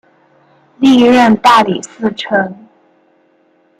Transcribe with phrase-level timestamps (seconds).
[0.79, 2.67] 历任大理寺丞。